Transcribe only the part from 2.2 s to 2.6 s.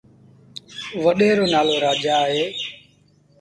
اهي